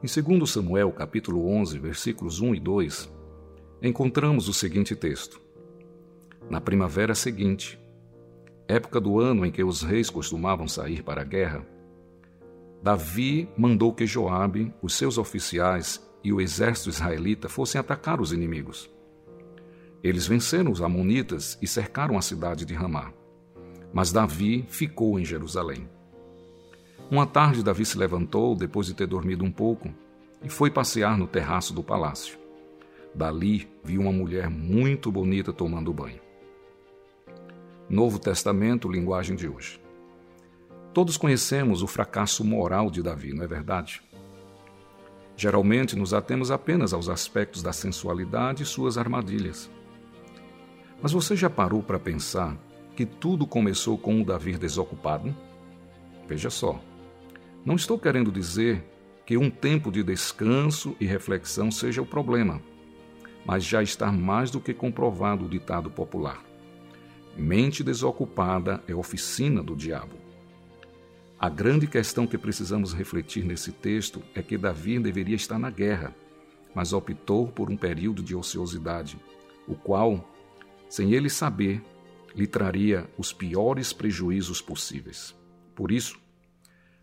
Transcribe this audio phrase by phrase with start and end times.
[0.00, 3.12] Em 2 Samuel, capítulo 11, versículos 1 e 2,
[3.82, 5.40] encontramos o seguinte texto:
[6.48, 7.76] Na primavera seguinte,
[8.68, 11.66] época do ano em que os reis costumavam sair para a guerra,
[12.80, 18.88] Davi mandou que Joabe, os seus oficiais e o exército israelita fossem atacar os inimigos.
[20.00, 23.12] Eles venceram os amonitas e cercaram a cidade de Ramá.
[23.92, 25.88] Mas Davi ficou em Jerusalém.
[27.10, 29.88] Uma tarde, Davi se levantou, depois de ter dormido um pouco,
[30.42, 32.38] e foi passear no terraço do palácio.
[33.14, 36.20] Dali viu uma mulher muito bonita tomando banho.
[37.88, 39.80] Novo Testamento, linguagem de hoje.
[40.92, 44.02] Todos conhecemos o fracasso moral de Davi, não é verdade?
[45.34, 49.70] Geralmente nos atemos apenas aos aspectos da sensualidade e suas armadilhas.
[51.00, 52.58] Mas você já parou para pensar
[52.94, 55.34] que tudo começou com um Davi desocupado?
[56.26, 56.78] Veja só,
[57.64, 58.84] não estou querendo dizer
[59.26, 62.62] que um tempo de descanso e reflexão seja o problema,
[63.44, 66.42] mas já está mais do que comprovado o ditado popular.
[67.36, 70.16] Mente desocupada é oficina do diabo.
[71.38, 76.14] A grande questão que precisamos refletir nesse texto é que Davi deveria estar na guerra,
[76.74, 79.18] mas optou por um período de ociosidade,
[79.66, 80.28] o qual,
[80.88, 81.80] sem ele saber,
[82.34, 85.34] lhe traria os piores prejuízos possíveis.
[85.76, 86.18] Por isso,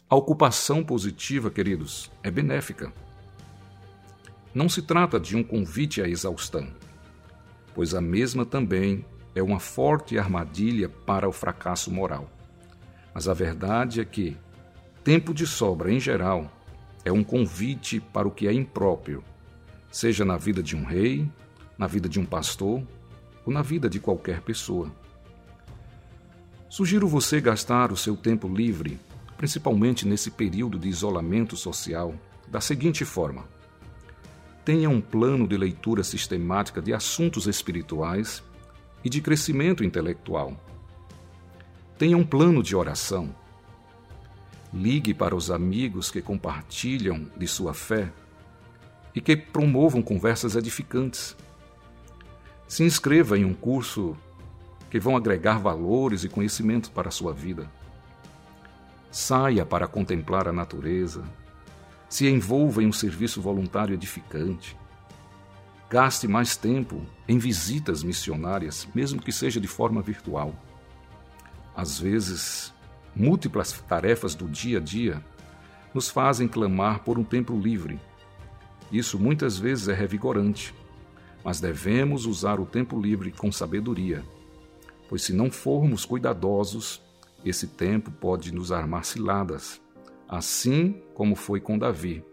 [0.07, 2.93] a ocupação positiva, queridos, é benéfica.
[4.53, 6.67] Não se trata de um convite à exaustão,
[7.73, 9.03] pois a mesma também
[9.33, 12.29] é uma forte armadilha para o fracasso moral.
[13.13, 14.37] Mas a verdade é que
[15.03, 16.51] tempo de sobra, em geral,
[17.03, 19.23] é um convite para o que é impróprio,
[19.91, 21.27] seja na vida de um rei,
[21.77, 22.83] na vida de um pastor
[23.43, 24.91] ou na vida de qualquer pessoa.
[26.69, 28.99] Sugiro você gastar o seu tempo livre,
[29.37, 32.15] principalmente nesse período de isolamento social,
[32.47, 33.45] da seguinte forma:
[34.63, 38.43] tenha um plano de leitura sistemática de assuntos espirituais
[39.03, 40.59] e de crescimento intelectual.
[41.97, 43.33] Tenha um plano de oração.
[44.73, 48.11] Ligue para os amigos que compartilham de sua fé
[49.13, 51.37] e que promovam conversas edificantes.
[52.67, 54.17] Se inscreva em um curso
[54.89, 57.71] que vão agregar valores e conhecimento para a sua vida.
[59.17, 61.23] Saia para contemplar a natureza.
[62.09, 64.75] Se envolva em um serviço voluntário edificante.
[65.89, 70.53] Gaste mais tempo em visitas missionárias, mesmo que seja de forma virtual.
[71.73, 72.73] Às vezes,
[73.15, 75.23] múltiplas tarefas do dia a dia
[75.93, 77.97] nos fazem clamar por um tempo livre.
[78.91, 80.75] Isso muitas vezes é revigorante,
[81.41, 84.25] mas devemos usar o tempo livre com sabedoria
[85.07, 87.01] pois se não formos cuidadosos,
[87.45, 89.79] esse tempo pode nos armar ciladas,
[90.27, 92.25] assim como foi com Davi,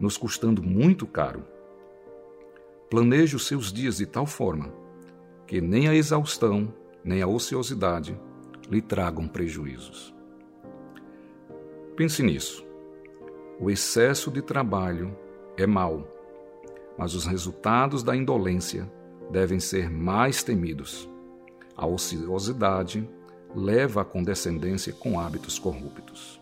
[0.00, 1.44] nos custando muito caro.
[2.90, 4.72] Planeje os seus dias de tal forma
[5.46, 6.72] que nem a exaustão,
[7.04, 8.18] nem a ociosidade
[8.68, 10.14] lhe tragam prejuízos.
[11.94, 12.66] Pense nisso.
[13.60, 15.16] O excesso de trabalho
[15.56, 16.08] é mau,
[16.98, 18.90] mas os resultados da indolência
[19.30, 21.08] devem ser mais temidos.
[21.76, 23.08] A ociosidade
[23.54, 26.41] leva à condescendência com hábitos corruptos.